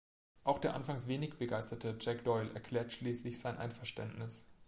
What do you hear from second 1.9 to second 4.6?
Jack Doyle erklärt schließlich sein Einverständnis.